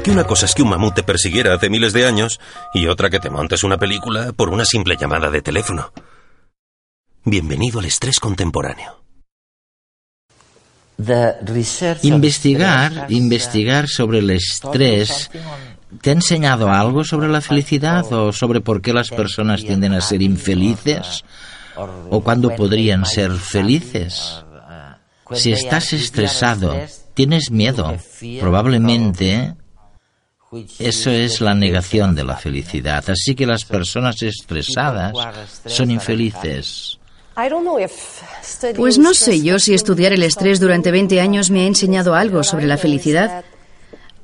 Porque 0.00 0.12
una 0.12 0.24
cosa 0.24 0.46
es 0.46 0.54
que 0.54 0.62
un 0.62 0.70
mamut 0.70 0.94
te 0.94 1.02
persiguiera 1.02 1.52
hace 1.52 1.68
miles 1.68 1.92
de 1.92 2.06
años 2.06 2.40
y 2.72 2.86
otra 2.86 3.10
que 3.10 3.20
te 3.20 3.28
montes 3.28 3.64
una 3.64 3.76
película 3.76 4.32
por 4.32 4.48
una 4.48 4.64
simple 4.64 4.96
llamada 4.98 5.30
de 5.30 5.42
teléfono. 5.42 5.92
Bienvenido 7.22 7.80
al 7.80 7.84
estrés 7.84 8.18
contemporáneo. 8.18 9.04
Investigar, 12.00 13.08
investigar 13.10 13.88
sobre 13.88 14.20
el 14.20 14.30
estrés 14.30 15.30
¿Te 16.00 16.08
ha 16.08 16.14
enseñado 16.14 16.70
algo 16.70 17.04
sobre 17.04 17.28
la 17.28 17.42
felicidad 17.42 18.10
o 18.10 18.32
sobre 18.32 18.62
por 18.62 18.80
qué 18.80 18.94
las 18.94 19.10
personas 19.10 19.60
tienden 19.60 19.92
a 19.92 20.00
ser 20.00 20.22
infelices? 20.22 21.24
¿O 22.08 22.22
cuándo 22.22 22.56
podrían 22.56 23.04
ser 23.04 23.32
felices? 23.32 24.42
Si 25.32 25.52
estás 25.52 25.92
estresado, 25.92 26.74
tienes 27.12 27.50
miedo, 27.50 27.98
probablemente 28.40 29.56
eso 30.78 31.10
es 31.10 31.40
la 31.40 31.54
negación 31.54 32.14
de 32.14 32.24
la 32.24 32.36
felicidad. 32.36 33.04
Así 33.08 33.34
que 33.34 33.46
las 33.46 33.64
personas 33.64 34.20
estresadas 34.22 35.12
son 35.66 35.90
infelices. 35.90 36.98
Pues 38.76 38.98
no 38.98 39.14
sé 39.14 39.40
yo 39.42 39.58
si 39.58 39.74
estudiar 39.74 40.12
el 40.12 40.22
estrés 40.22 40.60
durante 40.60 40.90
20 40.90 41.20
años 41.20 41.50
me 41.50 41.62
ha 41.62 41.66
enseñado 41.66 42.14
algo 42.14 42.42
sobre 42.42 42.66
la 42.66 42.76
felicidad. 42.76 43.44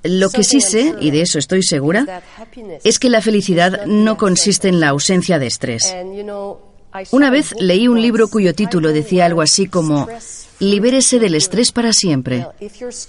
Lo 0.02 0.30
que 0.30 0.44
sí 0.44 0.60
sé, 0.60 0.94
y 1.00 1.10
de 1.10 1.22
eso 1.22 1.38
estoy 1.38 1.62
segura, 1.62 2.22
es 2.84 2.98
que 2.98 3.08
la 3.08 3.20
felicidad 3.20 3.86
no 3.86 4.16
consiste 4.16 4.68
en 4.68 4.80
la 4.80 4.88
ausencia 4.88 5.38
de 5.38 5.46
estrés. 5.46 5.94
Una 7.10 7.30
vez 7.30 7.54
leí 7.58 7.88
un 7.88 8.00
libro 8.00 8.28
cuyo 8.28 8.54
título 8.54 8.92
decía 8.92 9.26
algo 9.26 9.42
así 9.42 9.66
como 9.66 10.08
Libérese 10.58 11.18
del 11.18 11.34
estrés 11.34 11.70
para 11.72 11.92
siempre. 11.92 12.46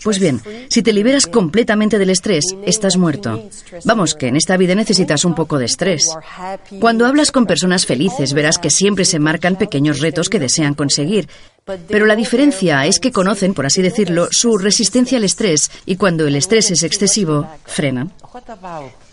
Pues 0.03 0.19
bien, 0.19 0.41
si 0.69 0.81
te 0.81 0.93
liberas 0.93 1.27
completamente 1.27 1.97
del 1.97 2.09
estrés, 2.09 2.43
estás 2.65 2.97
muerto. 2.97 3.49
Vamos, 3.85 4.15
que 4.15 4.27
en 4.27 4.35
esta 4.35 4.57
vida 4.57 4.75
necesitas 4.75 5.23
un 5.23 5.33
poco 5.33 5.57
de 5.57 5.65
estrés. 5.65 6.03
Cuando 6.79 7.05
hablas 7.05 7.31
con 7.31 7.45
personas 7.45 7.85
felices, 7.85 8.33
verás 8.33 8.57
que 8.57 8.69
siempre 8.69 9.05
se 9.05 9.19
marcan 9.19 9.55
pequeños 9.55 9.99
retos 9.99 10.29
que 10.29 10.39
desean 10.39 10.73
conseguir. 10.73 11.29
Pero 11.89 12.05
la 12.05 12.15
diferencia 12.15 12.85
es 12.85 12.99
que 12.99 13.11
conocen, 13.11 13.53
por 13.53 13.65
así 13.65 13.81
decirlo, 13.81 14.29
su 14.31 14.57
resistencia 14.57 15.17
al 15.17 15.25
estrés 15.25 15.69
y 15.85 15.97
cuando 15.97 16.25
el 16.25 16.35
estrés 16.35 16.71
es 16.71 16.83
excesivo, 16.83 17.47
frenan. 17.65 18.13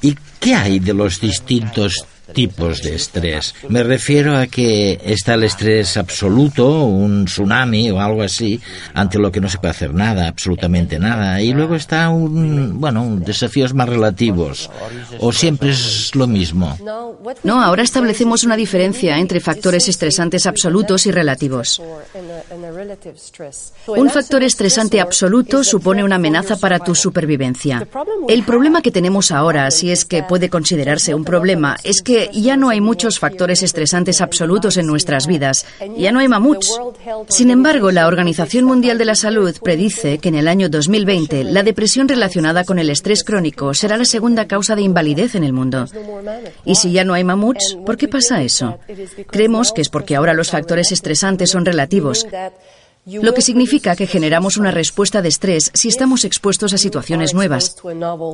¿Y 0.00 0.16
qué 0.38 0.54
hay 0.54 0.78
de 0.78 0.94
los 0.94 1.20
distintos 1.20 2.06
tipos 2.32 2.82
de 2.82 2.94
estrés. 2.94 3.54
Me 3.68 3.82
refiero 3.82 4.36
a 4.36 4.46
que 4.46 5.00
está 5.04 5.34
el 5.34 5.44
estrés 5.44 5.96
absoluto, 5.96 6.84
un 6.84 7.26
tsunami 7.26 7.90
o 7.90 8.00
algo 8.00 8.22
así, 8.22 8.60
ante 8.94 9.18
lo 9.18 9.30
que 9.30 9.40
no 9.40 9.48
se 9.48 9.58
puede 9.58 9.72
hacer 9.72 9.92
nada, 9.92 10.28
absolutamente 10.28 10.98
nada. 10.98 11.40
Y 11.40 11.52
luego 11.52 11.74
está 11.74 12.08
un, 12.08 12.80
bueno, 12.80 13.16
desafíos 13.20 13.74
más 13.74 13.88
relativos. 13.88 14.70
O 15.20 15.32
siempre 15.32 15.70
es 15.70 16.14
lo 16.14 16.26
mismo. 16.26 16.76
No, 17.42 17.62
ahora 17.62 17.82
establecemos 17.82 18.44
una 18.44 18.56
diferencia 18.56 19.18
entre 19.18 19.40
factores 19.40 19.88
estresantes 19.88 20.46
absolutos 20.46 21.06
y 21.06 21.10
relativos. 21.10 21.80
Un 23.86 24.10
factor 24.10 24.42
estresante 24.42 25.00
absoluto 25.00 25.64
supone 25.64 26.04
una 26.04 26.16
amenaza 26.16 26.56
para 26.56 26.78
tu 26.78 26.94
supervivencia. 26.94 27.86
El 28.28 28.44
problema 28.44 28.82
que 28.82 28.90
tenemos 28.90 29.30
ahora, 29.30 29.70
si 29.70 29.90
es 29.90 30.04
que 30.04 30.22
puede 30.22 30.48
considerarse 30.48 31.14
un 31.14 31.24
problema, 31.24 31.76
es 31.84 32.02
que 32.02 32.13
ya 32.32 32.56
no 32.56 32.68
hay 32.70 32.80
muchos 32.80 33.18
factores 33.18 33.62
estresantes 33.62 34.20
absolutos 34.20 34.76
en 34.76 34.86
nuestras 34.86 35.26
vidas. 35.26 35.66
Ya 35.96 36.12
no 36.12 36.20
hay 36.20 36.28
mamuts. 36.28 36.80
Sin 37.28 37.50
embargo, 37.50 37.90
la 37.90 38.06
Organización 38.06 38.64
Mundial 38.64 38.98
de 38.98 39.04
la 39.04 39.14
Salud 39.14 39.54
predice 39.62 40.18
que 40.18 40.28
en 40.28 40.34
el 40.34 40.48
año 40.48 40.68
2020 40.68 41.44
la 41.44 41.62
depresión 41.62 42.08
relacionada 42.08 42.64
con 42.64 42.78
el 42.78 42.90
estrés 42.90 43.24
crónico 43.24 43.74
será 43.74 43.96
la 43.96 44.04
segunda 44.04 44.46
causa 44.46 44.76
de 44.76 44.82
invalidez 44.82 45.34
en 45.34 45.44
el 45.44 45.52
mundo. 45.52 45.86
Y 46.64 46.76
si 46.76 46.92
ya 46.92 47.04
no 47.04 47.14
hay 47.14 47.24
mamuts, 47.24 47.76
¿por 47.84 47.96
qué 47.96 48.08
pasa 48.08 48.42
eso? 48.42 48.78
Creemos 49.30 49.72
que 49.72 49.82
es 49.82 49.88
porque 49.88 50.16
ahora 50.16 50.34
los 50.34 50.50
factores 50.50 50.92
estresantes 50.92 51.50
son 51.50 51.64
relativos 51.64 52.26
lo 53.06 53.34
que 53.34 53.42
significa 53.42 53.96
que 53.96 54.06
generamos 54.06 54.56
una 54.56 54.70
respuesta 54.70 55.20
de 55.20 55.28
estrés 55.28 55.70
si 55.74 55.88
estamos 55.88 56.24
expuestos 56.24 56.72
a 56.72 56.78
situaciones 56.78 57.34
nuevas, 57.34 57.76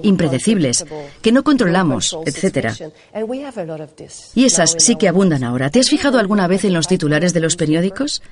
impredecibles, 0.02 0.84
que 1.22 1.32
no 1.32 1.42
controlamos, 1.42 2.16
etc. 2.24 2.72
Y 4.34 4.44
esas 4.44 4.76
sí 4.78 4.96
que 4.96 5.08
abundan 5.08 5.44
ahora. 5.44 5.70
¿Te 5.70 5.80
has 5.80 5.88
fijado 5.88 6.18
alguna 6.18 6.46
vez 6.46 6.64
en 6.64 6.72
los 6.72 6.86
titulares 6.86 7.32
de 7.32 7.40
los 7.40 7.56
periódicos? 7.56 8.22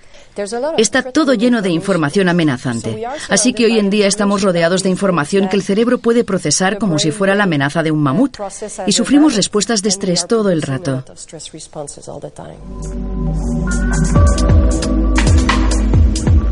Está 0.77 1.03
todo 1.03 1.35
lleno 1.35 1.63
de 1.63 1.71
información 1.71 2.29
amenazante. 2.29 3.05
Así 3.29 3.53
que 3.53 3.67
hoy 3.67 3.79
en 3.79 3.91
día 3.91 4.07
estamos 4.07 4.43
rodeados 4.43 4.83
de 4.83 4.91
información 4.91 5.49
que 5.49 5.57
el 5.57 5.63
cerebro 5.63 5.99
puede 5.99 6.23
procesar 6.23 6.79
como 6.79 6.99
si 6.99 7.11
fuera 7.11 7.35
la 7.35 7.45
amenaza 7.45 7.83
de 7.83 7.91
un 7.91 8.03
mamut 8.03 8.37
y 8.87 8.93
sufrimos 8.93 9.35
respuestas 9.35 9.83
de 9.83 9.89
estrés 9.89 10.27
todo 10.27 10.51
el 10.51 10.63
rato. 10.63 11.05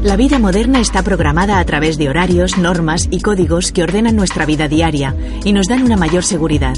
La 0.06 0.14
vida 0.14 0.38
moderna 0.38 0.80
está 0.80 1.02
programada 1.02 1.58
a 1.58 1.64
través 1.64 1.98
de 1.98 2.08
horarios, 2.08 2.58
normas 2.58 3.08
y 3.10 3.22
códigos 3.22 3.72
que 3.72 3.82
ordenan 3.82 4.14
nuestra 4.14 4.46
vida 4.46 4.68
diaria 4.68 5.16
y 5.42 5.52
nos 5.52 5.66
dan 5.66 5.82
una 5.82 5.96
mayor 5.96 6.22
seguridad. 6.22 6.76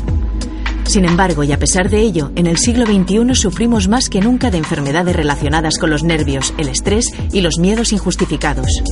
Sin 0.84 1.04
embargo, 1.04 1.44
y 1.44 1.52
a 1.52 1.58
pesar 1.58 1.90
de 1.90 2.00
ello, 2.00 2.32
en 2.36 2.46
el 2.46 2.56
siglo 2.56 2.86
XXI 2.86 3.34
sufrimos 3.34 3.86
más 3.86 4.08
que 4.08 4.22
nunca 4.22 4.50
de 4.50 4.56
enfermedades 4.56 5.14
relacionadas 5.14 5.76
con 5.76 5.90
los 5.90 6.04
nervios, 6.04 6.54
el 6.56 6.70
estrés 6.70 7.12
y 7.30 7.42
los 7.42 7.58
miedos 7.58 7.92
injustificados. 7.92 8.82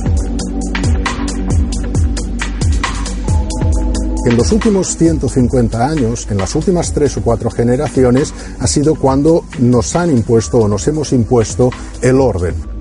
En 4.27 4.37
los 4.37 4.51
últimos 4.51 4.97
150 4.97 5.83
años, 5.83 6.27
en 6.29 6.37
las 6.37 6.53
últimas 6.53 6.93
tres 6.93 7.17
o 7.17 7.23
cuatro 7.23 7.49
generaciones, 7.49 8.35
ha 8.59 8.67
sido 8.67 8.93
cuando 8.93 9.45
nos 9.57 9.95
han 9.95 10.11
impuesto 10.11 10.59
o 10.59 10.67
nos 10.67 10.87
hemos 10.87 11.11
impuesto 11.11 11.71
el 12.03 12.21
orden 12.21 12.76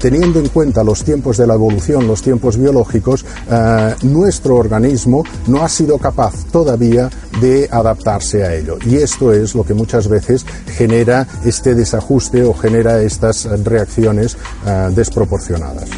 teniendo 0.00 0.40
en 0.40 0.48
cuenta 0.48 0.82
los 0.82 1.04
tiempos 1.04 1.36
de 1.36 1.46
la 1.46 1.54
evolución, 1.54 2.08
los 2.08 2.22
tiempos 2.22 2.56
biológicos, 2.56 3.24
eh, 3.50 3.94
nuestro 4.02 4.56
organismo 4.56 5.24
no 5.46 5.62
ha 5.62 5.68
sido 5.68 5.98
capaz 5.98 6.46
todavía 6.50 7.10
de 7.40 7.68
adaptarse 7.70 8.44
a 8.44 8.54
ello. 8.54 8.78
Y 8.84 8.96
esto 8.96 9.32
es 9.32 9.54
lo 9.54 9.62
que 9.62 9.74
muchas 9.74 10.08
veces 10.08 10.44
genera 10.66 11.26
este 11.44 11.74
desajuste 11.74 12.42
o 12.42 12.54
genera 12.54 13.02
estas 13.02 13.44
reacciones 13.64 14.36
eh, 14.66 14.88
desproporcionadas. 14.94 15.88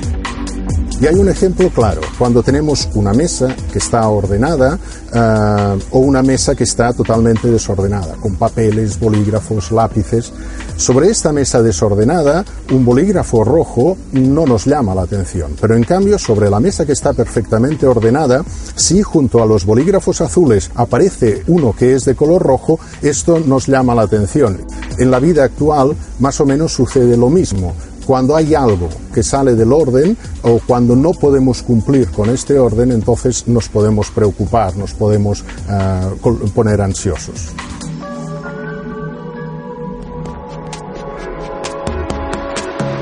Y 1.03 1.07
hay 1.09 1.17
un 1.17 1.29
ejemplo 1.29 1.69
claro, 1.71 2.01
cuando 2.17 2.45
tenemos 2.45 2.89
una 2.95 3.13
mesa 3.13 3.57
que 3.73 3.81
está 3.81 4.09
ordenada 4.09 4.79
eh, 5.13 5.79
o 5.91 5.99
una 5.99 6.23
mesa 6.23 6.55
que 6.55 6.63
está 6.63 6.93
totalmente 6.93 7.51
desordenada, 7.51 8.15
con 8.21 8.37
papeles, 8.37 9.01
bolígrafos, 9.01 9.73
lápices. 9.73 10.33
Sobre 10.77 11.09
esta 11.09 11.33
mesa 11.33 11.61
desordenada, 11.61 12.45
un 12.71 12.85
bolígrafo 12.85 13.43
rojo 13.43 13.97
no 14.13 14.47
nos 14.47 14.65
llama 14.65 14.95
la 14.95 15.03
atención, 15.03 15.57
pero 15.61 15.75
en 15.75 15.83
cambio 15.83 16.21
sobre 16.21 16.49
la 16.49 16.61
mesa 16.61 16.87
que 16.87 16.93
está 16.93 17.13
perfectamente 17.13 17.85
ordenada, 17.85 18.45
si 18.77 19.03
junto 19.03 19.43
a 19.43 19.47
los 19.47 19.67
bolígrafos 19.67 20.21
azules 20.21 20.71
aparece 20.77 21.43
uno 21.49 21.75
que 21.77 21.97
es 21.97 22.05
de 22.05 22.15
color 22.15 22.43
rojo, 22.43 22.79
esto 23.03 23.41
nos 23.41 23.67
llama 23.67 23.97
la 23.97 24.03
atención. 24.03 24.65
En 24.99 25.11
la 25.11 25.19
vida 25.19 25.43
actual 25.43 25.97
más 26.21 26.41
o 26.41 26.47
menos 26.47 26.73
sucede 26.73 27.17
lo 27.17 27.29
mismo 27.29 27.75
cuando 28.03 28.37
hay 28.37 28.55
algo 28.55 28.89
que 29.15 29.23
sale 29.23 29.55
del 29.55 29.73
orden 29.73 30.17
o 30.43 30.61
cuando 30.67 30.97
no 30.97 31.13
podemos 31.13 31.63
cumplir 31.63 32.11
con 32.11 32.31
este 32.31 32.59
orden, 32.59 32.93
entonces 32.93 33.47
nos 33.49 33.69
podemos 33.69 34.11
preocupar, 34.11 34.77
nos 34.77 34.93
podemos 34.95 35.43
uh, 35.69 36.49
poner 36.51 36.81
ansiosos. 36.81 37.53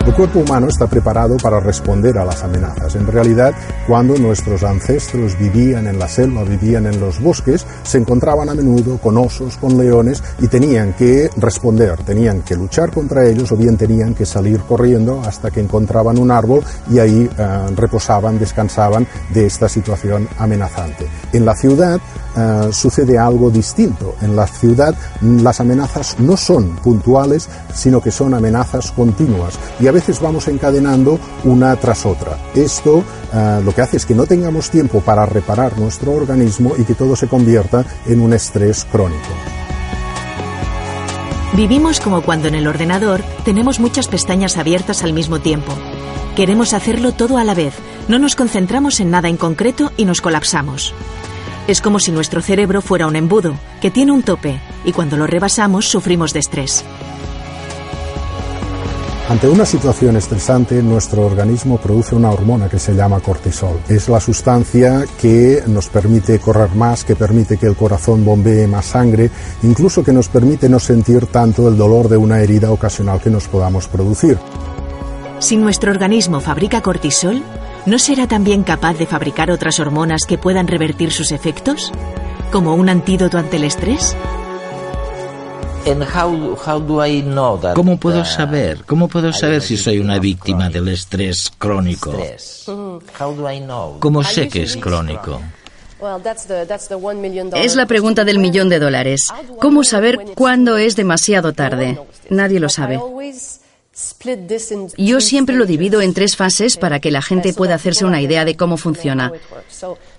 El 0.07 0.15
cuerpo 0.15 0.41
humano 0.41 0.69
está 0.69 0.87
preparado 0.87 1.37
para 1.37 1.61
responder 1.61 2.17
a 2.19 2.25
las 2.25 2.43
amenazas. 2.43 2.97
En 2.97 3.07
realidad, 3.07 3.55
cuando 3.87 4.17
nuestros 4.17 4.63
ancestros 4.65 5.39
vivían 5.39 5.87
en 5.87 5.99
la 5.99 6.09
selva, 6.09 6.43
vivían 6.43 6.87
en 6.87 6.99
los 6.99 7.21
bosques, 7.21 7.67
se 7.83 7.99
encontraban 7.99 8.49
a 8.49 8.55
menudo 8.55 8.99
con 8.99 9.19
osos, 9.19 9.59
con 9.59 9.77
leones 9.77 10.23
y 10.41 10.49
tenían 10.49 10.95
que 10.95 11.31
responder, 11.37 12.03
tenían 12.03 12.41
que 12.43 12.57
luchar 12.57 12.91
contra 12.91 13.27
ellos 13.29 13.53
o 13.53 13.57
bien 13.57 13.77
tenían 13.77 14.15
que 14.15 14.25
salir 14.25 14.61
corriendo 14.61 15.21
hasta 15.21 15.51
que 15.51 15.61
encontraban 15.61 16.19
un 16.19 16.31
árbol 16.31 16.65
y 16.91 16.99
ahí 16.99 17.29
eh, 17.39 17.67
reposaban, 17.77 18.39
descansaban 18.39 19.07
de 19.35 19.47
esta 19.47 19.69
situación 19.69 20.29
amenazante. 20.39 21.07
En 21.33 21.45
la 21.45 21.55
ciudad 21.55 22.01
eh, 22.37 22.69
sucede 22.73 23.19
algo 23.19 23.51
distinto. 23.51 24.15
En 24.21 24.37
la 24.37 24.47
ciudad 24.47 24.95
las 25.21 25.61
amenazas 25.61 26.17
no 26.19 26.37
son 26.37 26.77
puntuales, 26.77 27.49
sino 27.75 28.01
que 28.01 28.11
son 28.11 28.35
amenazas 28.35 28.93
continuas 28.93 29.59
y 29.79 29.87
a 29.87 29.93
veces 29.93 30.21
vamos 30.21 30.49
encadenando 30.49 31.19
una 31.45 31.75
tras 31.77 32.07
otra. 32.07 32.39
Esto 32.55 33.05
eh, 33.33 33.61
lo 33.65 33.73
que 33.75 33.83
hace 33.83 33.97
es 33.97 34.07
que 34.07 34.15
no 34.15 34.27
tengamos 34.27 34.71
tiempo 34.71 35.01
para 35.01 35.27
reparar 35.27 35.79
nuestro 35.79 36.13
organismo 36.13 36.73
y 36.77 36.85
que 36.85 36.95
todo 36.95 37.17
se 37.17 37.29
convierta 37.29 37.85
en 38.07 38.21
un 38.21 38.33
estrés 38.33 38.87
crónico. 38.91 39.29
Vivimos 41.57 42.01
como 42.01 42.23
cuando 42.23 42.49
en 42.49 42.55
el 42.55 42.69
ordenador 42.69 43.23
tenemos 43.45 43.81
muchas 43.81 44.07
pestañas 44.07 44.57
abiertas 44.57 45.03
al 45.03 45.13
mismo 45.13 45.41
tiempo. 45.41 45.73
Queremos 46.37 46.73
hacerlo 46.75 47.13
todo 47.13 47.39
a 47.39 47.45
la 47.45 47.55
vez, 47.55 47.75
no 48.09 48.19
nos 48.19 48.37
concentramos 48.37 49.01
en 49.01 49.11
nada 49.11 49.29
en 49.29 49.37
concreto 49.37 49.91
y 49.97 50.05
nos 50.05 50.21
colapsamos. 50.21 50.95
Es 51.71 51.81
como 51.81 52.01
si 52.01 52.11
nuestro 52.11 52.43
cerebro 52.43 52.83
fuera 52.83 53.07
un 53.07 53.15
embudo, 53.15 53.55
que 53.81 53.93
tiene 53.93 54.11
un 54.11 54.25
tope, 54.25 54.59
y 54.85 54.91
cuando 54.91 55.17
lo 55.17 55.29
rebasamos 55.29 55.89
sufrimos 55.89 56.33
de 56.33 56.41
estrés. 56.41 56.85
Ante 59.29 59.49
una 59.49 59.65
situación 59.65 60.17
estresante, 60.17 60.83
nuestro 60.83 61.25
organismo 61.25 61.79
produce 61.79 62.17
una 62.17 62.33
hormona 62.33 62.69
que 62.69 62.81
se 62.81 62.93
llama 62.93 63.21
cortisol. 63.21 63.79
Es 63.89 64.09
la 64.09 64.19
sustancia 64.19 65.05
que 65.21 65.63
nos 65.69 65.89
permite 65.89 66.41
correr 66.41 66.75
más, 66.75 67.05
que 67.05 67.15
permite 67.15 67.57
que 67.57 67.67
el 67.67 67.77
corazón 67.77 68.25
bombee 68.25 68.67
más 68.67 68.87
sangre, 68.87 69.31
incluso 69.63 70.03
que 70.03 70.13
nos 70.13 70.29
permite 70.29 70.69
no 70.69 70.81
sentir 70.81 71.27
tanto 71.27 71.69
el 71.69 71.77
dolor 71.77 72.09
de 72.09 72.17
una 72.17 72.41
herida 72.41 72.73
ocasional 72.73 73.21
que 73.21 73.31
nos 73.31 73.47
podamos 73.47 73.87
producir. 73.87 74.37
Si 75.39 75.57
nuestro 75.57 75.93
organismo 75.93 76.41
fabrica 76.41 76.83
cortisol, 76.83 77.45
¿no 77.87 77.99
será 77.99 78.27
también 78.27 78.63
capaz 78.63 78.95
de 78.95 79.07
fabricar 79.07 79.51
otras 79.51 79.81
hormonas 79.81 80.23
que 80.27 80.39
puedan 80.39 80.69
revertir 80.69 81.13
sus 81.13 81.33
efectos? 81.33 81.93
¿Como 82.53 82.75
un 82.75 82.89
antídoto 82.89 83.39
ante 83.39 83.57
el 83.57 83.65
estrés? 83.65 84.17
¿Cómo 87.75 87.99
puedo 87.99 88.25
saber? 88.25 88.85
¿Cómo 88.87 89.09
puedo 89.09 89.33
saber 89.33 89.63
si 89.63 89.77
soy 89.77 89.99
una 89.99 90.19
víctima 90.19 90.69
del 90.69 90.89
estrés 90.89 91.51
crónico? 91.57 92.13
¿Cómo 93.99 94.25
sé 94.25 94.49
que 94.49 94.63
es 94.63 94.77
crónico? 94.77 95.41
Es 97.55 97.77
la 97.77 97.87
pregunta 97.87 98.25
del 98.25 98.39
millón 98.39 98.69
de 98.69 98.79
dólares. 98.79 99.27
¿Cómo 99.61 99.85
saber 99.85 100.19
cuándo 100.35 100.77
es 100.77 100.97
demasiado 100.97 101.53
tarde? 101.53 101.99
Nadie 102.31 102.61
lo 102.61 102.69
sabe. 102.69 102.99
Yo 104.97 105.21
siempre 105.21 105.57
lo 105.57 105.67
divido 105.67 106.01
en 106.01 106.15
tres 106.15 106.37
fases 106.37 106.77
para 106.77 107.01
que 107.01 107.11
la 107.11 107.23
gente 107.23 107.53
pueda 107.53 107.75
hacerse 107.75 108.05
una 108.05 108.23
idea 108.23 108.45
de 108.45 108.57
cómo 108.57 108.77
funciona. 108.77 109.33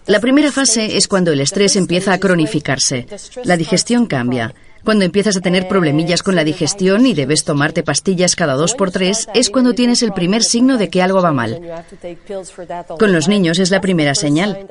La 0.07 0.19
primera 0.19 0.51
fase 0.51 0.97
es 0.97 1.07
cuando 1.07 1.31
el 1.31 1.39
estrés 1.39 1.75
empieza 1.75 2.13
a 2.13 2.19
cronificarse. 2.19 3.07
La 3.43 3.57
digestión 3.57 4.07
cambia. 4.07 4.53
Cuando 4.83 5.05
empiezas 5.05 5.37
a 5.37 5.41
tener 5.41 5.67
problemillas 5.67 6.23
con 6.23 6.35
la 6.35 6.43
digestión 6.43 7.05
y 7.05 7.13
debes 7.13 7.43
tomarte 7.43 7.83
pastillas 7.83 8.35
cada 8.35 8.55
dos 8.55 8.73
por 8.73 8.91
tres, 8.91 9.27
es 9.33 9.49
cuando 9.49 9.73
tienes 9.73 10.01
el 10.01 10.11
primer 10.11 10.43
signo 10.43 10.77
de 10.77 10.89
que 10.89 11.01
algo 11.01 11.21
va 11.21 11.31
mal. 11.31 11.85
Con 12.99 13.13
los 13.13 13.27
niños 13.27 13.59
es 13.59 13.69
la 13.69 13.79
primera 13.79 14.15
señal. 14.15 14.67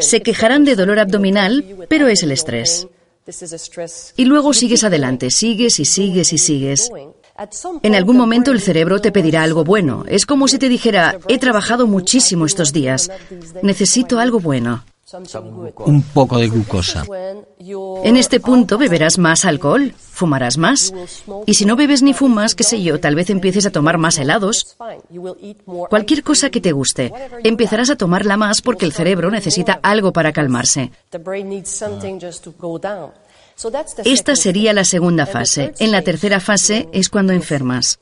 Se 0.00 0.22
quejarán 0.22 0.64
de 0.64 0.76
dolor 0.76 0.98
abdominal, 0.98 1.86
pero 1.88 2.08
es 2.08 2.22
el 2.24 2.32
estrés. 2.32 2.88
Y 4.16 4.24
luego 4.24 4.52
sigues 4.52 4.82
adelante, 4.82 5.30
sigues 5.30 5.78
y 5.78 5.84
sigues 5.84 6.32
y 6.32 6.38
sigues. 6.38 6.90
En 7.82 7.94
algún 7.94 8.16
momento 8.16 8.52
el 8.52 8.60
cerebro 8.60 9.00
te 9.00 9.12
pedirá 9.12 9.42
algo 9.42 9.64
bueno. 9.64 10.04
Es 10.08 10.26
como 10.26 10.48
si 10.48 10.58
te 10.58 10.68
dijera, 10.68 11.18
he 11.28 11.38
trabajado 11.38 11.86
muchísimo 11.86 12.46
estos 12.46 12.72
días. 12.72 13.10
Necesito 13.62 14.18
algo 14.18 14.40
bueno. 14.40 14.84
Un 15.84 16.02
poco 16.14 16.38
de 16.38 16.48
glucosa. 16.48 17.04
En 18.02 18.16
este 18.16 18.40
punto 18.40 18.78
beberás 18.78 19.18
más 19.18 19.44
alcohol, 19.44 19.92
fumarás 19.98 20.56
más. 20.56 20.94
Y 21.44 21.54
si 21.54 21.66
no 21.66 21.76
bebes 21.76 22.02
ni 22.02 22.14
fumas, 22.14 22.54
qué 22.54 22.64
sé 22.64 22.82
yo, 22.82 22.98
tal 22.98 23.14
vez 23.14 23.28
empieces 23.28 23.66
a 23.66 23.70
tomar 23.70 23.98
más 23.98 24.18
helados. 24.18 24.76
Cualquier 25.90 26.22
cosa 26.22 26.48
que 26.50 26.62
te 26.62 26.72
guste, 26.72 27.12
empezarás 27.44 27.90
a 27.90 27.96
tomarla 27.96 28.38
más 28.38 28.62
porque 28.62 28.86
el 28.86 28.92
cerebro 28.92 29.30
necesita 29.30 29.80
algo 29.82 30.12
para 30.12 30.32
calmarse. 30.32 30.92
Esta 34.04 34.36
sería 34.36 34.72
la 34.72 34.84
segunda 34.84 35.26
fase. 35.26 35.72
En 35.78 35.92
la 35.92 36.02
tercera 36.02 36.40
fase 36.40 36.88
es 36.92 37.08
cuando 37.08 37.32
enfermas. 37.32 37.98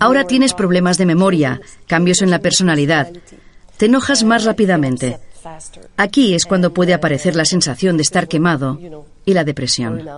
Ahora 0.00 0.24
tienes 0.24 0.54
problemas 0.54 0.98
de 0.98 1.06
memoria, 1.06 1.60
cambios 1.86 2.22
en 2.22 2.30
la 2.30 2.40
personalidad, 2.40 3.12
te 3.76 3.86
enojas 3.86 4.24
más 4.24 4.44
rápidamente. 4.44 5.18
Aquí 5.96 6.34
es 6.34 6.44
cuando 6.44 6.72
puede 6.72 6.94
aparecer 6.94 7.36
la 7.36 7.44
sensación 7.44 7.96
de 7.96 8.02
estar 8.02 8.26
quemado 8.26 8.78
y 9.24 9.34
la 9.34 9.44
depresión. 9.44 10.08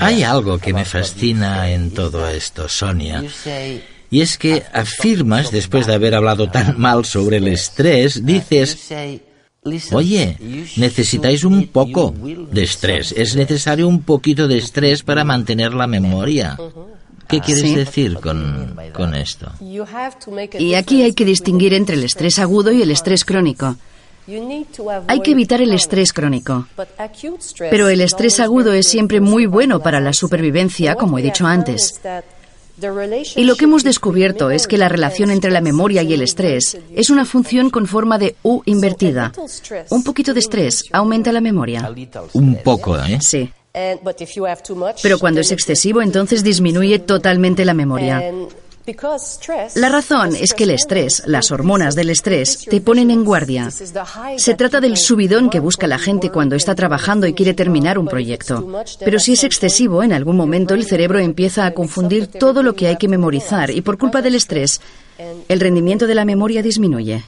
Hay 0.00 0.22
algo 0.22 0.58
que 0.58 0.72
me 0.72 0.84
fascina 0.84 1.70
en 1.70 1.94
todo 1.94 2.28
esto, 2.28 2.68
Sonia. 2.68 3.22
Y 4.10 4.20
es 4.20 4.38
que 4.38 4.62
afirmas, 4.72 5.50
después 5.50 5.86
de 5.86 5.94
haber 5.94 6.14
hablado 6.14 6.48
tan 6.48 6.78
mal 6.78 7.04
sobre 7.04 7.38
el 7.38 7.48
estrés, 7.48 8.24
dices, 8.24 8.92
oye, 9.92 10.36
necesitáis 10.76 11.44
un 11.44 11.68
poco 11.68 12.14
de 12.50 12.62
estrés. 12.62 13.12
Es 13.12 13.36
necesario 13.36 13.88
un 13.88 14.02
poquito 14.02 14.46
de 14.48 14.58
estrés 14.58 15.02
para 15.02 15.24
mantener 15.24 15.74
la 15.74 15.86
memoria. 15.86 16.56
¿Qué 17.28 17.40
quieres 17.40 17.74
decir 17.74 18.18
con, 18.20 18.76
con 18.92 19.14
esto? 19.14 19.50
Y 20.58 20.74
aquí 20.74 21.02
hay 21.02 21.12
que 21.12 21.24
distinguir 21.24 21.74
entre 21.74 21.96
el 21.96 22.04
estrés 22.04 22.38
agudo 22.38 22.70
y 22.70 22.82
el 22.82 22.90
estrés 22.92 23.24
crónico. 23.24 23.76
Hay 25.06 25.20
que 25.20 25.30
evitar 25.32 25.60
el 25.60 25.72
estrés 25.72 26.12
crónico. 26.12 26.66
Pero 27.58 27.88
el 27.88 28.00
estrés 28.00 28.40
agudo 28.40 28.72
es 28.72 28.88
siempre 28.88 29.20
muy 29.20 29.46
bueno 29.46 29.80
para 29.80 30.00
la 30.00 30.12
supervivencia, 30.12 30.96
como 30.96 31.18
he 31.18 31.22
dicho 31.22 31.46
antes. 31.46 32.00
Y 33.36 33.44
lo 33.44 33.56
que 33.56 33.64
hemos 33.64 33.84
descubierto 33.84 34.50
es 34.50 34.66
que 34.66 34.76
la 34.76 34.88
relación 34.88 35.30
entre 35.30 35.50
la 35.50 35.60
memoria 35.60 36.02
y 36.02 36.12
el 36.12 36.22
estrés 36.22 36.76
es 36.94 37.10
una 37.10 37.24
función 37.24 37.70
con 37.70 37.86
forma 37.86 38.18
de 38.18 38.36
U 38.42 38.62
invertida. 38.66 39.32
Un 39.90 40.04
poquito 40.04 40.34
de 40.34 40.40
estrés 40.40 40.84
aumenta 40.92 41.32
la 41.32 41.40
memoria. 41.40 41.88
Un 42.34 42.56
poco, 42.62 42.98
¿eh? 42.98 43.18
Sí. 43.20 43.50
Pero 45.02 45.18
cuando 45.18 45.40
es 45.40 45.52
excesivo, 45.52 46.00
entonces 46.00 46.42
disminuye 46.42 46.98
totalmente 46.98 47.64
la 47.64 47.74
memoria. 47.74 48.22
La 49.74 49.88
razón 49.88 50.36
es 50.36 50.54
que 50.54 50.64
el 50.64 50.70
estrés, 50.70 51.22
las 51.26 51.50
hormonas 51.50 51.94
del 51.94 52.10
estrés, 52.10 52.66
te 52.68 52.80
ponen 52.80 53.10
en 53.10 53.24
guardia. 53.24 53.70
Se 53.70 54.54
trata 54.54 54.80
del 54.80 54.96
subidón 54.96 55.50
que 55.50 55.60
busca 55.60 55.86
la 55.86 55.98
gente 55.98 56.30
cuando 56.30 56.54
está 56.54 56.74
trabajando 56.74 57.26
y 57.26 57.34
quiere 57.34 57.54
terminar 57.54 57.98
un 57.98 58.06
proyecto. 58.06 58.82
Pero 59.04 59.18
si 59.18 59.32
es 59.32 59.44
excesivo, 59.44 60.02
en 60.02 60.12
algún 60.12 60.36
momento 60.36 60.74
el 60.74 60.84
cerebro 60.84 61.18
empieza 61.18 61.66
a 61.66 61.72
confundir 61.72 62.28
todo 62.28 62.62
lo 62.62 62.74
que 62.74 62.86
hay 62.86 62.96
que 62.96 63.08
memorizar 63.08 63.70
y 63.70 63.80
por 63.80 63.98
culpa 63.98 64.22
del 64.22 64.36
estrés, 64.36 64.80
el 65.48 65.60
rendimiento 65.60 66.06
de 66.06 66.14
la 66.14 66.24
memoria 66.24 66.62
disminuye. 66.62 67.24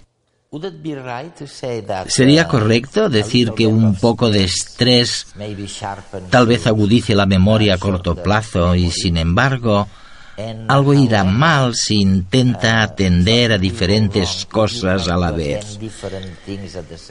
¿Sería 2.07 2.49
correcto 2.49 3.11
decir 3.11 3.53
que 3.53 3.67
un 3.67 3.95
poco 3.97 4.31
de 4.31 4.45
estrés 4.45 5.27
tal 6.31 6.47
vez 6.47 6.67
agudice 6.67 7.15
la 7.15 7.27
memoria 7.27 7.75
a 7.75 7.79
corto 7.79 8.15
plazo 8.15 8.75
y, 8.75 8.91
sin 8.91 9.19
embargo, 9.19 9.89
algo 10.69 10.95
irá 10.95 11.25
mal 11.25 11.75
si 11.75 11.97
intenta 12.01 12.83
atender 12.83 13.53
a 13.53 13.59
diferentes 13.59 14.47
cosas 14.47 15.09
a 15.09 15.17
la 15.17 15.33
vez? 15.33 15.79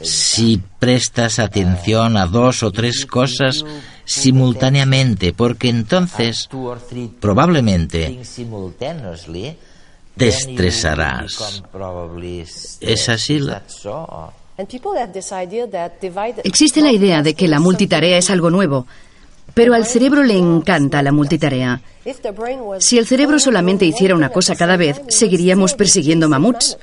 Si 0.02 0.60
prestas 0.78 1.38
atención 1.38 2.16
a 2.16 2.26
dos 2.26 2.62
o 2.62 2.70
tres 2.70 3.04
cosas 3.04 3.64
simultáneamente, 4.04 5.32
porque 5.32 5.68
entonces 5.68 6.48
probablemente 7.20 8.18
te 10.16 10.28
estresarás. 10.28 11.62
¿Es 12.80 13.08
así? 13.08 13.40
Existe 16.42 16.80
la 16.80 16.92
idea 16.92 17.22
de 17.22 17.34
que 17.34 17.46
la 17.46 17.60
multitarea 17.60 18.18
es 18.18 18.30
algo 18.30 18.50
nuevo, 18.50 18.86
pero 19.54 19.74
al 19.74 19.86
cerebro 19.86 20.22
le 20.22 20.36
encanta 20.36 21.02
la 21.02 21.12
multitarea. 21.12 21.80
Si 22.78 22.98
el 22.98 23.06
cerebro 23.06 23.38
solamente 23.38 23.84
hiciera 23.84 24.14
una 24.14 24.30
cosa 24.30 24.56
cada 24.56 24.76
vez, 24.76 25.00
seguiríamos 25.08 25.74
persiguiendo 25.74 26.28
mamuts. 26.28 26.78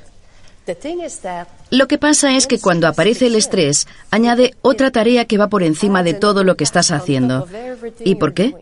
Lo 1.70 1.88
que 1.88 1.98
pasa 1.98 2.36
es 2.36 2.48
que 2.48 2.60
cuando 2.60 2.88
aparece 2.88 3.28
el 3.28 3.36
estrés, 3.36 3.88
añade 4.10 4.56
otra 4.62 4.92
tarea 4.92 5.26
que 5.26 5.38
va 5.38 5.48
por 5.48 5.64
encima 5.64 6.04
de 6.04 6.16
todo 6.16 6.44
lo 6.44 6.56
que 6.56 6.64
estás 6.64 6.92
haciendo. 6.92 7.48
¿Y 8.04 8.16
por 8.16 8.34
qué? 8.34 8.56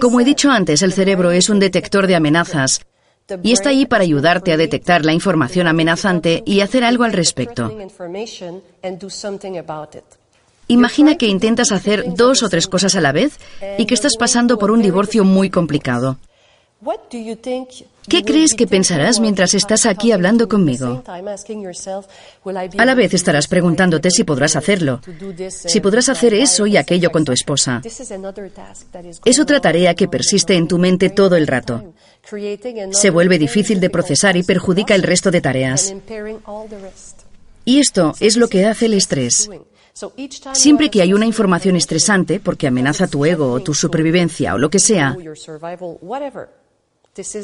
Como 0.00 0.20
he 0.20 0.24
dicho 0.24 0.50
antes, 0.50 0.82
el 0.82 0.92
cerebro 0.92 1.30
es 1.30 1.48
un 1.48 1.58
detector 1.58 2.06
de 2.06 2.16
amenazas 2.16 2.82
y 3.42 3.52
está 3.52 3.70
ahí 3.70 3.86
para 3.86 4.02
ayudarte 4.02 4.52
a 4.52 4.56
detectar 4.56 5.04
la 5.04 5.14
información 5.14 5.66
amenazante 5.66 6.42
y 6.44 6.60
hacer 6.60 6.84
algo 6.84 7.04
al 7.04 7.12
respecto. 7.12 7.72
Imagina 10.68 11.16
que 11.16 11.26
intentas 11.26 11.72
hacer 11.72 12.14
dos 12.14 12.42
o 12.42 12.48
tres 12.48 12.66
cosas 12.66 12.94
a 12.96 13.00
la 13.00 13.12
vez 13.12 13.38
y 13.78 13.86
que 13.86 13.94
estás 13.94 14.16
pasando 14.16 14.58
por 14.58 14.70
un 14.70 14.82
divorcio 14.82 15.24
muy 15.24 15.50
complicado. 15.50 16.18
¿Qué 18.08 18.22
crees 18.24 18.54
que 18.54 18.66
pensarás 18.66 19.18
mientras 19.18 19.54
estás 19.54 19.86
aquí 19.86 20.12
hablando 20.12 20.48
conmigo? 20.48 21.02
A 21.06 22.84
la 22.84 22.94
vez 22.94 23.14
estarás 23.14 23.48
preguntándote 23.48 24.10
si 24.10 24.24
podrás 24.24 24.56
hacerlo, 24.56 25.00
si 25.48 25.80
podrás 25.80 26.10
hacer 26.10 26.34
eso 26.34 26.66
y 26.66 26.76
aquello 26.76 27.10
con 27.10 27.24
tu 27.24 27.32
esposa. 27.32 27.80
Es 29.24 29.38
otra 29.38 29.60
tarea 29.60 29.94
que 29.94 30.08
persiste 30.08 30.54
en 30.54 30.68
tu 30.68 30.78
mente 30.78 31.08
todo 31.08 31.36
el 31.36 31.46
rato. 31.46 31.94
Se 32.90 33.10
vuelve 33.10 33.38
difícil 33.38 33.80
de 33.80 33.90
procesar 33.90 34.36
y 34.36 34.42
perjudica 34.42 34.94
el 34.94 35.02
resto 35.02 35.30
de 35.30 35.40
tareas. 35.40 35.94
Y 37.64 37.80
esto 37.80 38.14
es 38.20 38.36
lo 38.36 38.48
que 38.48 38.66
hace 38.66 38.86
el 38.86 38.94
estrés. 38.94 39.48
Siempre 40.54 40.90
que 40.90 41.02
hay 41.02 41.12
una 41.12 41.26
información 41.26 41.76
estresante, 41.76 42.40
porque 42.40 42.66
amenaza 42.66 43.06
tu 43.06 43.24
ego 43.24 43.52
o 43.52 43.60
tu 43.60 43.74
supervivencia 43.74 44.54
o 44.54 44.58
lo 44.58 44.68
que 44.68 44.80
sea, 44.80 45.16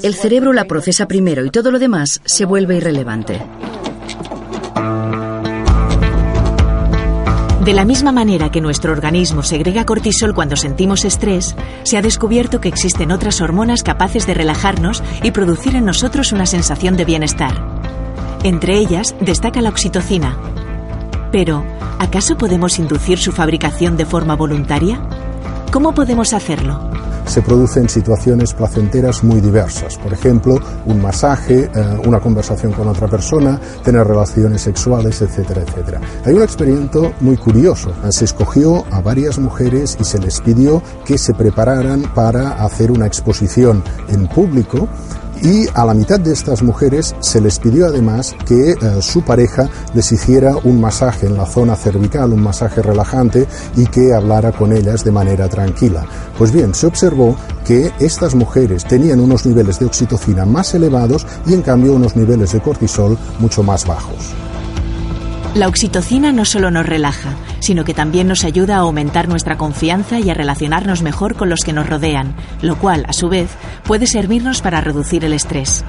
El 0.02 0.14
cerebro 0.14 0.52
la 0.52 0.64
procesa 0.64 1.06
primero 1.06 1.44
y 1.44 1.50
todo 1.50 1.70
lo 1.70 1.78
demás 1.78 2.20
se 2.24 2.44
vuelve 2.44 2.78
irrelevante. 2.78 3.40
De 7.64 7.74
la 7.74 7.84
misma 7.84 8.10
manera 8.10 8.50
que 8.50 8.60
nuestro 8.60 8.90
organismo 8.90 9.44
segrega 9.44 9.86
cortisol 9.86 10.34
cuando 10.34 10.56
sentimos 10.56 11.04
estrés, 11.04 11.54
se 11.84 11.98
ha 11.98 12.02
descubierto 12.02 12.60
que 12.60 12.68
existen 12.68 13.12
otras 13.12 13.40
hormonas 13.40 13.84
capaces 13.84 14.26
de 14.26 14.34
relajarnos 14.34 15.04
y 15.22 15.30
producir 15.30 15.76
en 15.76 15.84
nosotros 15.84 16.32
una 16.32 16.46
sensación 16.46 16.96
de 16.96 17.04
bienestar. 17.04 17.62
Entre 18.42 18.76
ellas 18.76 19.14
destaca 19.20 19.60
la 19.60 19.68
oxitocina. 19.68 20.36
Pero, 21.32 21.64
¿acaso 21.98 22.36
podemos 22.36 22.78
inducir 22.78 23.18
su 23.18 23.32
fabricación 23.32 23.96
de 23.96 24.06
forma 24.06 24.34
voluntaria? 24.36 25.00
¿Cómo 25.72 25.92
podemos 25.94 26.32
hacerlo? 26.32 26.90
se 27.30 27.42
producen 27.42 27.88
situaciones 27.88 28.54
placenteras 28.54 29.22
muy 29.22 29.40
diversas. 29.40 29.96
Por 29.98 30.12
ejemplo, 30.12 30.58
un 30.86 31.00
masaje, 31.00 31.70
eh, 31.72 32.00
una 32.04 32.18
conversación 32.18 32.72
con 32.72 32.88
otra 32.88 33.06
persona, 33.06 33.60
tener 33.84 34.04
relaciones 34.04 34.62
sexuales, 34.62 35.22
etcétera, 35.22 35.62
etcétera. 35.62 36.00
Hay 36.24 36.34
un 36.34 36.42
experimento 36.42 37.12
muy 37.20 37.36
curioso. 37.36 37.92
Se 38.10 38.24
escogió 38.24 38.84
a 38.90 39.00
varias 39.00 39.38
mujeres 39.38 39.96
y 40.00 40.04
se 40.04 40.18
les 40.18 40.40
pidió 40.40 40.82
que 41.04 41.18
se 41.18 41.32
prepararan 41.32 42.02
para 42.14 42.64
hacer 42.64 42.90
una 42.90 43.06
exposición 43.06 43.84
en 44.08 44.26
público 44.26 44.88
y 45.42 45.66
a 45.74 45.84
la 45.84 45.94
mitad 45.94 46.20
de 46.20 46.32
estas 46.32 46.62
mujeres 46.62 47.14
se 47.20 47.40
les 47.40 47.58
pidió 47.58 47.86
además 47.86 48.34
que 48.46 48.72
eh, 48.72 48.76
su 49.00 49.22
pareja 49.22 49.68
les 49.94 50.12
hiciera 50.12 50.56
un 50.64 50.80
masaje 50.80 51.26
en 51.26 51.36
la 51.36 51.46
zona 51.46 51.76
cervical, 51.76 52.32
un 52.32 52.42
masaje 52.42 52.82
relajante 52.82 53.46
y 53.76 53.86
que 53.86 54.14
hablara 54.14 54.52
con 54.52 54.72
ellas 54.72 55.04
de 55.04 55.12
manera 55.12 55.48
tranquila. 55.48 56.04
Pues 56.36 56.52
bien, 56.52 56.74
se 56.74 56.86
observó 56.86 57.36
que 57.64 57.92
estas 58.00 58.34
mujeres 58.34 58.84
tenían 58.84 59.20
unos 59.20 59.46
niveles 59.46 59.78
de 59.78 59.86
oxitocina 59.86 60.44
más 60.44 60.74
elevados 60.74 61.26
y 61.46 61.54
en 61.54 61.62
cambio 61.62 61.94
unos 61.94 62.16
niveles 62.16 62.52
de 62.52 62.60
cortisol 62.60 63.16
mucho 63.38 63.62
más 63.62 63.86
bajos. 63.86 64.34
La 65.54 65.66
oxitocina 65.66 66.30
no 66.30 66.44
solo 66.44 66.70
nos 66.70 66.86
relaja, 66.86 67.30
sino 67.58 67.84
que 67.84 67.92
también 67.92 68.28
nos 68.28 68.44
ayuda 68.44 68.76
a 68.76 68.80
aumentar 68.80 69.28
nuestra 69.28 69.58
confianza 69.58 70.20
y 70.20 70.30
a 70.30 70.34
relacionarnos 70.34 71.02
mejor 71.02 71.34
con 71.34 71.50
los 71.50 71.60
que 71.64 71.72
nos 71.72 71.88
rodean, 71.88 72.36
lo 72.62 72.78
cual, 72.78 73.04
a 73.08 73.12
su 73.12 73.28
vez, 73.28 73.50
puede 73.82 74.06
servirnos 74.06 74.60
para 74.60 74.80
reducir 74.80 75.24
el 75.24 75.32
estrés. 75.32 75.84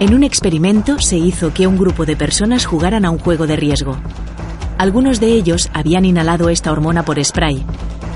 En 0.00 0.14
un 0.14 0.24
experimento 0.24 0.98
se 1.00 1.18
hizo 1.18 1.52
que 1.52 1.66
un 1.66 1.76
grupo 1.76 2.06
de 2.06 2.16
personas 2.16 2.64
jugaran 2.64 3.04
a 3.04 3.10
un 3.10 3.18
juego 3.18 3.46
de 3.46 3.56
riesgo. 3.56 3.98
Algunos 4.78 5.20
de 5.20 5.32
ellos 5.32 5.68
habían 5.74 6.06
inhalado 6.06 6.48
esta 6.48 6.72
hormona 6.72 7.04
por 7.04 7.22
spray. 7.22 7.62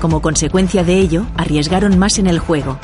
Como 0.01 0.23
consecuencia 0.23 0.83
de 0.83 0.97
ello, 0.97 1.27
arriesgaron 1.37 1.99
más 1.99 2.17
en 2.17 2.25
el 2.25 2.39
juego. 2.39 2.79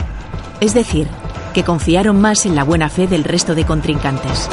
Es 0.62 0.76
decir, 0.76 1.08
que 1.56 1.64
confiaron 1.64 2.22
más 2.22 2.46
en 2.46 2.56
la 2.56 2.64
buena 2.64 2.88
fe 2.88 3.08
del 3.08 3.24
resto 3.24 3.56
de 3.56 3.66
contrincantes. 3.66 4.48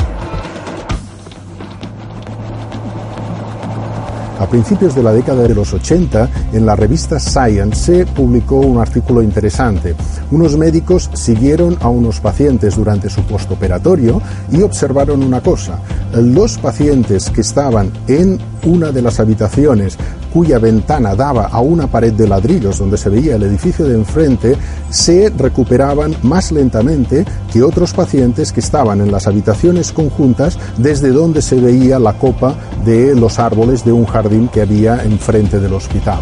A 4.46 4.48
principios 4.48 4.94
de 4.94 5.02
la 5.02 5.12
década 5.12 5.42
de 5.42 5.56
los 5.56 5.74
80, 5.74 6.30
en 6.52 6.64
la 6.66 6.76
revista 6.76 7.18
Science 7.18 7.74
se 7.74 8.06
publicó 8.06 8.60
un 8.60 8.78
artículo 8.78 9.20
interesante. 9.20 9.96
Unos 10.30 10.56
médicos 10.56 11.10
siguieron 11.14 11.76
a 11.80 11.88
unos 11.88 12.20
pacientes 12.20 12.76
durante 12.76 13.10
su 13.10 13.22
postoperatorio 13.22 14.22
y 14.52 14.62
observaron 14.62 15.24
una 15.24 15.40
cosa. 15.40 15.80
Los 16.14 16.58
pacientes 16.58 17.28
que 17.28 17.40
estaban 17.40 17.90
en 18.06 18.38
una 18.64 18.92
de 18.92 19.02
las 19.02 19.20
habitaciones 19.20 19.98
cuya 20.32 20.58
ventana 20.58 21.14
daba 21.14 21.46
a 21.46 21.60
una 21.60 21.86
pared 21.86 22.12
de 22.12 22.28
ladrillos 22.28 22.78
donde 22.78 22.98
se 22.98 23.08
veía 23.08 23.36
el 23.36 23.42
edificio 23.42 23.86
de 23.86 23.94
enfrente, 23.94 24.56
se 24.90 25.30
recuperaban 25.30 26.14
más 26.22 26.52
lentamente 26.52 27.25
que 27.52 27.62
otros 27.62 27.92
pacientes 27.92 28.52
que 28.52 28.60
estaban 28.60 29.00
en 29.00 29.10
las 29.10 29.26
habitaciones 29.26 29.92
conjuntas 29.92 30.58
desde 30.76 31.10
donde 31.10 31.42
se 31.42 31.56
veía 31.56 31.98
la 31.98 32.14
copa 32.14 32.54
de 32.84 33.14
los 33.14 33.38
árboles 33.38 33.84
de 33.84 33.92
un 33.92 34.04
jardín 34.04 34.48
que 34.48 34.60
había 34.60 35.02
enfrente 35.04 35.58
del 35.58 35.72
hospital. 35.72 36.18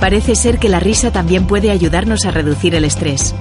Parece 0.00 0.34
ser 0.34 0.58
que 0.58 0.68
la 0.68 0.80
risa 0.80 1.12
también 1.12 1.46
puede 1.46 1.70
ayudarnos 1.70 2.26
a 2.26 2.30
reducir 2.30 2.74
el 2.74 2.84
estrés. 2.84 3.34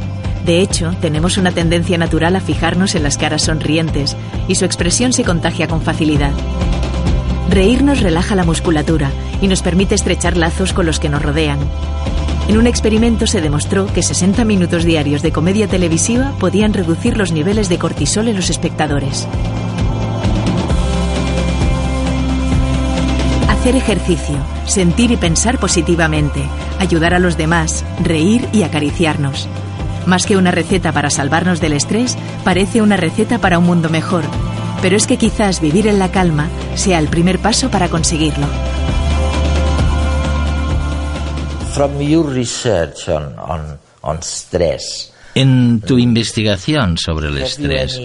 De 0.45 0.59
hecho, 0.59 0.91
tenemos 0.99 1.37
una 1.37 1.51
tendencia 1.51 1.97
natural 1.97 2.35
a 2.35 2.41
fijarnos 2.41 2.95
en 2.95 3.03
las 3.03 3.17
caras 3.17 3.43
sonrientes 3.43 4.17
y 4.47 4.55
su 4.55 4.65
expresión 4.65 5.13
se 5.13 5.23
contagia 5.23 5.67
con 5.67 5.81
facilidad. 5.81 6.31
Reír 7.49 7.83
nos 7.83 8.01
relaja 8.01 8.35
la 8.35 8.43
musculatura 8.43 9.09
y 9.41 9.47
nos 9.47 9.61
permite 9.61 9.95
estrechar 9.95 10.35
lazos 10.35 10.73
con 10.73 10.85
los 10.85 10.99
que 10.99 11.07
nos 11.07 11.21
rodean. 11.21 11.59
En 12.49 12.57
un 12.57 12.67
experimento 12.67 13.25
se 13.25 13.39
demostró 13.39 13.85
que 13.85 14.03
60 14.03 14.43
minutos 14.43 14.83
diarios 14.83 15.21
de 15.21 15.31
comedia 15.31 15.67
televisiva 15.67 16.33
podían 16.39 16.73
reducir 16.73 17.15
los 17.17 17.31
niveles 17.31 17.69
de 17.69 17.77
cortisol 17.77 18.27
en 18.27 18.35
los 18.35 18.49
espectadores. 18.49 19.27
Hacer 23.47 23.77
ejercicio, 23.77 24.35
sentir 24.65 25.11
y 25.11 25.15
pensar 25.15 25.57
positivamente, 25.57 26.43
ayudar 26.79 27.13
a 27.13 27.19
los 27.19 27.37
demás, 27.37 27.85
reír 28.03 28.45
y 28.51 28.63
acariciarnos. 28.63 29.47
Más 30.05 30.25
que 30.25 30.37
una 30.37 30.51
receta 30.51 30.91
para 30.91 31.09
salvarnos 31.09 31.61
del 31.61 31.73
estrés, 31.73 32.17
parece 32.43 32.81
una 32.81 32.97
receta 32.97 33.39
para 33.39 33.59
un 33.59 33.65
mundo 33.65 33.89
mejor. 33.89 34.23
Pero 34.81 34.97
es 34.97 35.07
que 35.07 35.17
quizás 35.17 35.61
vivir 35.61 35.87
en 35.87 35.97
la 35.97 36.11
calma 36.11 36.49
sea 36.75 36.99
el 36.99 37.07
primer 37.07 37.39
paso 37.39 37.71
para 37.71 37.89
conseguirlo. 37.89 38.45
En 45.35 45.81
tu 45.81 45.97
investigación 45.97 46.97
sobre 46.97 47.29
el 47.29 47.37
estrés, 47.39 47.99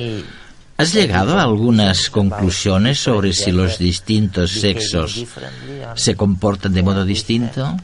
¿has 0.78 0.94
llegado 0.94 1.36
a 1.36 1.42
algunas 1.42 2.08
conclusiones 2.08 2.98
sobre 3.00 3.32
si 3.32 3.52
los 3.52 3.78
distintos 3.78 4.52
sexos 4.52 5.26
se 5.96 6.16
comportan 6.16 6.72
de 6.72 6.82
modo 6.82 7.04
distinto? 7.04 7.76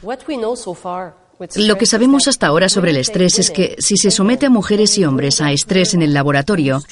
Lo 1.56 1.78
que 1.78 1.86
sabemos 1.86 2.28
hasta 2.28 2.46
ahora 2.46 2.68
sobre 2.68 2.90
el 2.90 2.96
estrés 2.96 3.38
es 3.38 3.50
que 3.50 3.76
si 3.78 3.96
se 3.96 4.10
somete 4.10 4.46
a 4.46 4.50
mujeres 4.50 4.96
y 4.98 5.04
hombres 5.04 5.40
a 5.40 5.52
estrés 5.52 5.94
en 5.94 6.02
el 6.02 6.14
laboratorio, 6.14 6.82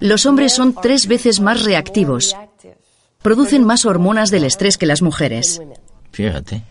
los 0.00 0.26
hombres 0.26 0.52
son 0.52 0.74
tres 0.74 1.06
veces 1.06 1.40
más 1.40 1.64
reactivos. 1.64 2.36
Producen 3.22 3.64
más 3.64 3.86
hormonas 3.86 4.30
del 4.30 4.44
estrés 4.44 4.76
que 4.78 4.86
las 4.86 5.02
mujeres. 5.02 5.62
Fíjate. 6.10 6.62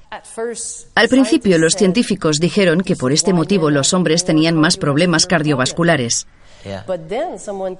Al 0.95 1.09
principio 1.09 1.57
los 1.57 1.75
científicos 1.75 2.39
dijeron 2.39 2.81
que 2.81 2.95
por 2.95 3.11
este 3.11 3.33
motivo 3.33 3.69
los 3.69 3.93
hombres 3.93 4.25
tenían 4.25 4.55
más 4.55 4.77
problemas 4.77 5.25
cardiovasculares. 5.25 6.27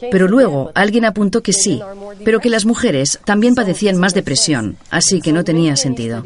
Pero 0.10 0.27
luego 0.27 0.72
alguien 0.74 1.06
apuntó 1.06 1.44
que 1.44 1.53
sí, 1.53 1.82
pero 2.25 2.39
que 2.39 2.50
las 2.50 2.65
mujeres 2.65 3.20
también 3.25 3.53
padecían 3.53 3.98
más 3.98 4.13
depresión, 4.13 4.77
así 4.89 5.22
que 5.22 5.32
no 5.32 5.44
tenía 5.44 5.75
sentido. 5.75 6.24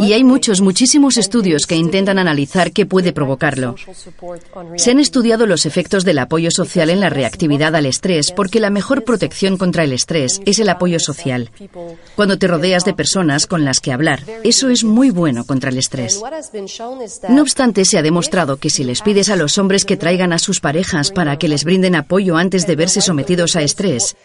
Y 0.00 0.12
hay 0.12 0.22
muchos, 0.22 0.60
muchísimos 0.60 1.16
estudios 1.16 1.66
que 1.66 1.74
intentan 1.74 2.18
analizar 2.18 2.72
qué 2.72 2.86
puede 2.86 3.12
provocarlo. 3.12 3.74
Se 4.76 4.90
han 4.90 5.00
estudiado 5.00 5.46
los 5.46 5.66
efectos 5.66 6.04
del 6.04 6.18
apoyo 6.18 6.50
social 6.50 6.90
en 6.90 7.00
la 7.00 7.10
reactividad 7.10 7.74
al 7.74 7.86
estrés, 7.86 8.32
porque 8.32 8.60
la 8.60 8.70
mejor 8.70 9.04
protección 9.04 9.56
contra 9.56 9.84
el 9.84 9.92
estrés 9.92 10.40
es 10.44 10.58
el 10.58 10.68
apoyo 10.68 11.00
social. 11.00 11.50
Cuando 12.16 12.38
te 12.38 12.46
rodeas 12.46 12.84
de 12.84 12.94
personas 12.94 13.46
con 13.46 13.64
las 13.64 13.80
que 13.80 13.92
hablar, 13.92 14.22
eso 14.44 14.68
es 14.68 14.84
muy 14.84 15.10
bueno 15.10 15.44
contra 15.44 15.70
el 15.70 15.78
estrés. 15.78 16.20
No 17.28 17.42
obstante, 17.42 17.84
se 17.84 17.98
ha 17.98 18.02
demostrado 18.02 18.58
que 18.58 18.70
si 18.70 18.84
les 18.84 19.02
pides 19.02 19.30
a 19.30 19.36
los 19.36 19.58
hombres 19.58 19.84
que 19.84 19.96
traigan 19.96 20.32
a 20.32 20.38
sus 20.38 20.60
parejas 20.60 21.10
para 21.10 21.38
que 21.38 21.48
les 21.48 21.64
brinden 21.64 21.94
apoyo 21.94 22.36
antes 22.36 22.66
de 22.66 22.76
verse 22.76 23.00
sometidos 23.00 23.56
a 23.56 23.62
estrés, 23.62 24.16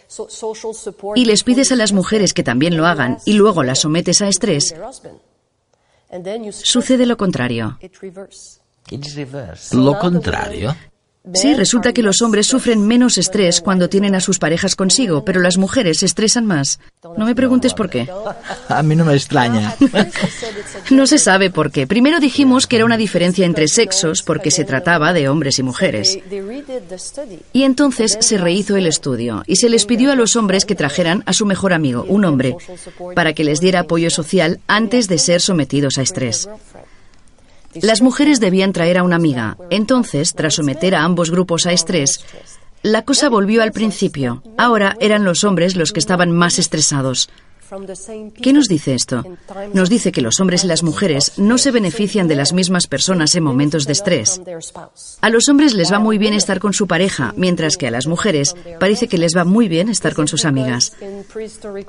y 1.16 1.26
les 1.26 1.44
pides 1.44 1.72
a 1.72 1.76
las 1.76 1.94
mujeres 1.94 2.34
que 2.34 2.44
también 2.44 2.78
lo 2.78 2.86
hagan 2.86 3.18
y 3.26 3.34
luego 3.34 3.64
las 3.64 3.80
sometes 3.80 4.22
a 4.22 4.28
estrés, 4.28 4.76
Sucede 6.52 7.06
lo 7.06 7.16
contrario. 7.18 7.80
Lo 9.72 9.98
contrario. 10.00 10.75
Sí, 11.34 11.53
resulta 11.53 11.94
que 11.94 12.03
los 12.03 12.22
hombres 12.22 12.48
sufren 12.48 12.86
menos 12.86 13.18
estrés 13.18 13.62
cuando 13.62 13.88
tienen 13.88 14.13
a 14.13 14.20
sus 14.20 14.39
parejas 14.39 14.75
consigo, 14.75 15.24
pero 15.24 15.39
las 15.39 15.58
mujeres 15.58 16.00
se 16.00 16.06
estresan 16.06 16.46
más. 16.46 16.82
No 17.18 17.25
me 17.25 17.34
preguntes 17.34 17.74
por 17.74 17.89
qué. 17.89 18.10
A 18.68 18.84
mí 18.84 18.94
no 18.96 19.06
me 19.06 19.13
extraña. 19.13 19.75
No 20.89 21.08
se 21.08 21.18
sabe 21.18 21.50
por 21.50 21.72
qué. 21.72 21.88
Primero 21.88 22.20
dijimos 22.20 22.68
que 22.68 22.75
era 22.75 22.86
una 22.86 22.98
diferencia 22.98 23.46
entre 23.46 23.68
sexos 23.68 24.22
porque 24.22 24.51
se 24.51 24.65
trataba 24.65 25.13
de 25.13 25.30
hombres 25.30 25.60
y 25.60 25.63
mujeres. 25.63 26.20
Y 27.53 27.63
entonces 27.63 28.18
se 28.20 28.38
rehizo 28.38 28.75
el 28.75 28.86
estudio 28.86 29.44
y 29.48 29.56
se 29.56 29.70
les 29.70 29.86
pidió 29.86 30.12
a 30.12 30.15
los 30.15 30.36
hombres 30.36 30.65
que 30.65 30.75
trajeran 30.75 31.24
a 31.25 31.34
su 31.34 31.46
mejor 31.46 31.74
amigo, 31.74 32.06
un 32.08 32.25
hombre, 32.25 32.56
para 33.15 33.34
que 33.34 33.44
les 33.44 33.60
diera 33.60 33.82
apoyo 33.82 34.10
social 34.10 34.60
antes 34.68 35.08
de 35.08 35.18
ser 35.18 35.42
sometidos 35.42 35.98
a 35.98 36.01
estrés. 36.01 36.50
Las 37.82 38.01
mujeres 38.01 38.39
debían 38.39 38.74
traer 38.74 38.98
a 38.98 39.03
una 39.03 39.15
amiga. 39.15 39.58
Entonces, 39.70 40.34
tras 40.34 40.56
someter 40.56 40.96
a 40.96 41.03
ambos 41.03 41.32
grupos 41.32 41.65
a 41.65 41.72
estrés, 41.72 42.24
la 42.84 43.03
cosa 43.03 43.30
volvió 43.30 43.63
al 43.63 43.72
principio. 43.72 44.44
Ahora 44.58 44.98
eran 45.00 45.24
los 45.24 45.44
hombres 45.44 45.75
los 45.75 45.92
que 45.92 46.00
estaban 46.00 46.32
más 46.32 46.60
estresados. 46.60 47.30
¿Qué 48.41 48.53
nos 48.53 48.67
dice 48.67 48.93
esto? 48.93 49.24
Nos 49.74 49.89
dice 49.89 50.12
que 50.12 50.22
los 50.22 50.39
hombres 50.39 50.63
y 50.63 50.67
las 50.67 50.84
mujeres 50.84 51.34
no 51.38 51.58
se 51.58 51.72
benefician 51.72 52.27
de 52.27 52.36
las 52.36 52.53
mismas 52.53 52.88
personas 52.88 53.36
en 53.36 53.43
momentos 53.43 53.86
de 53.86 53.93
estrés. 53.93 54.41
A 55.22 55.29
los 55.29 55.50
hombres 55.50 55.74
les 55.74 55.91
va 55.91 56.00
muy 56.00 56.17
bien 56.17 56.34
estar 56.34 56.60
con 56.60 56.74
su 56.74 56.88
pareja, 56.88 57.34
mientras 57.38 57.77
que 57.77 57.88
a 57.88 57.91
las 57.91 58.08
mujeres 58.08 58.55
parece 58.79 59.08
que 59.08 59.17
les 59.17 59.36
va 59.36 59.43
muy 59.43 59.67
bien 59.67 59.89
estar 59.89 60.13
con 60.13 60.27
sus 60.27 60.46
amigas. 60.46 60.93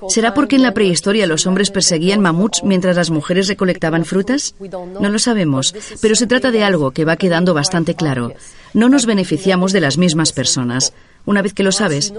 ¿Será 0.09 0.35
porque 0.35 0.57
en 0.57 0.63
la 0.63 0.75
prehistoria 0.75 1.27
los 1.27 1.47
hombres 1.47 1.71
perseguían 1.71 2.21
mamuts 2.21 2.63
mientras 2.65 2.97
las 2.97 3.11
mujeres 3.11 3.49
recolectaban 3.49 4.05
frutas? 4.05 4.55
No 4.61 5.09
lo 5.09 5.19
sabemos, 5.19 5.75
pero 6.01 6.15
se 6.15 6.27
trata 6.27 6.51
de 6.51 6.65
algo 6.65 6.93
que 6.93 7.05
va 7.05 7.17
quedando 7.17 7.55
bastante 7.55 7.95
claro. 7.95 8.33
No 8.73 8.89
nos 8.89 9.07
beneficiamos 9.07 9.73
de 9.73 9.81
las 9.81 9.99
mismas 9.99 10.33
personas. 10.33 10.93
Una 11.27 11.43
vez 11.43 11.55
que 11.55 11.63
lo 11.63 11.73
sabes, 11.73 12.13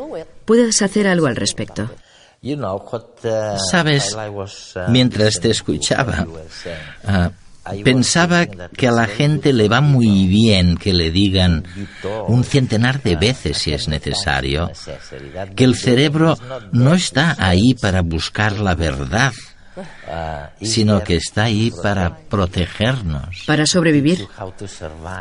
puedes 0.45 0.81
hacer 0.81 1.07
algo 1.07 1.27
al 1.27 1.35
respecto. 1.35 1.89
Sabes, 3.71 4.15
mientras 4.89 5.39
te 5.39 5.49
escuchaba, 5.49 6.27
ah, 7.03 7.31
pensaba 7.83 8.45
que 8.45 8.87
a 8.87 8.91
la 8.91 9.07
gente 9.07 9.51
le 9.51 9.67
va 9.67 9.81
muy 9.81 10.27
bien 10.27 10.77
que 10.77 10.93
le 10.93 11.09
digan 11.09 11.65
un 12.27 12.43
centenar 12.43 13.01
de 13.01 13.15
veces 13.15 13.57
si 13.57 13.73
es 13.73 13.87
necesario, 13.87 14.71
que 15.55 15.63
el 15.63 15.75
cerebro 15.75 16.37
no 16.71 16.93
está 16.93 17.35
ahí 17.39 17.73
para 17.73 18.01
buscar 18.01 18.59
la 18.59 18.75
verdad, 18.75 19.33
sino 20.61 21.03
que 21.03 21.15
está 21.15 21.43
ahí 21.43 21.71
para 21.83 22.15
protegernos. 22.17 23.43
Para 23.45 23.65
sobrevivir. 23.65 24.27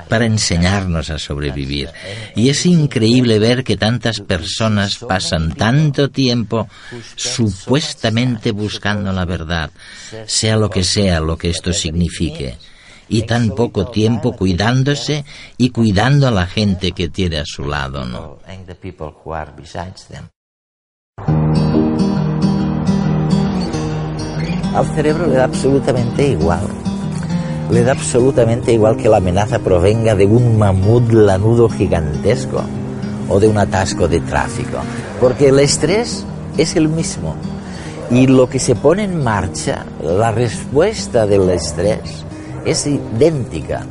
Para 0.08 0.26
enseñarnos 0.26 1.10
a 1.10 1.18
sobrevivir. 1.18 1.90
Y 2.36 2.48
es 2.48 2.66
increíble 2.66 3.38
ver 3.38 3.64
que 3.64 3.76
tantas 3.76 4.20
personas 4.20 4.98
pasan 4.98 5.54
tanto 5.54 6.10
tiempo 6.10 6.68
supuestamente 7.16 8.52
buscando 8.52 9.12
la 9.12 9.24
verdad, 9.24 9.70
sea 10.26 10.56
lo 10.56 10.70
que 10.70 10.84
sea 10.84 11.20
lo 11.20 11.36
que 11.36 11.50
esto 11.50 11.72
signifique 11.72 12.56
y 13.08 13.22
tan 13.22 13.50
poco 13.50 13.88
tiempo 13.88 14.32
cuidándose 14.32 15.24
y 15.58 15.70
cuidando 15.70 16.28
a 16.28 16.30
la 16.30 16.46
gente 16.46 16.92
que 16.92 17.08
tiene 17.08 17.38
a 17.38 17.44
su 17.44 17.66
lado, 17.66 18.04
¿no? 18.04 18.38
Al 24.74 24.86
cerebro 24.86 25.28
le 25.28 25.36
da 25.36 25.44
absolutamente 25.44 26.26
igual. 26.26 26.66
Le 27.70 27.84
da 27.84 27.92
absolutamente 27.92 28.72
igual 28.72 28.96
que 28.96 29.08
la 29.08 29.18
amenaza 29.18 29.60
provenga 29.60 30.16
de 30.16 30.26
un 30.26 30.58
mamut 30.58 31.12
lanudo 31.12 31.68
gigantesco 31.68 32.60
o 33.28 33.38
de 33.38 33.46
un 33.46 33.56
atasco 33.56 34.08
de 34.08 34.18
tráfico, 34.20 34.78
porque 35.20 35.48
el 35.48 35.60
estrés 35.60 36.26
es 36.58 36.74
el 36.74 36.88
mismo. 36.88 37.36
Y 38.10 38.26
lo 38.26 38.48
que 38.48 38.58
se 38.58 38.74
pone 38.74 39.04
en 39.04 39.22
marcha, 39.22 39.86
la 40.02 40.32
respuesta 40.32 41.24
del 41.24 41.50
estrés, 41.50 42.24
es 42.64 42.84
idéntica. 42.86 43.86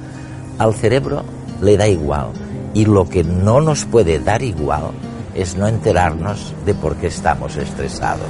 Al 0.58 0.74
cerebro 0.74 1.24
le 1.62 1.78
da 1.78 1.88
igual. 1.88 2.28
Y 2.74 2.86
lo 2.86 3.08
que 3.08 3.24
no 3.24 3.62
nos 3.62 3.86
puede 3.86 4.20
dar 4.20 4.44
igual 4.44 4.92
es 5.34 5.56
no 5.56 5.66
enterarnos 5.66 6.54
de 6.66 6.74
por 6.74 6.98
qué 6.98 7.08
estamos 7.08 7.56
estresados. 7.56 8.28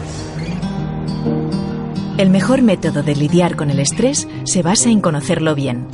El 2.17 2.29
mejor 2.29 2.62
método 2.62 3.01
de 3.01 3.15
lidiar 3.15 3.55
con 3.55 3.72
el 3.72 3.79
estrés 3.79 4.27
se 4.43 4.62
basa 4.62 4.89
en 4.89 5.01
conocerlo 5.01 5.55
bien. 5.55 5.88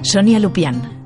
Sonia 0.00 0.38
Lupián. 0.38 0.99